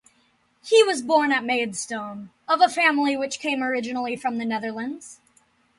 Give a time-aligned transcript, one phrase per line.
[0.65, 5.19] He was born at Maidstone, of a family which came originally from the Netherlands.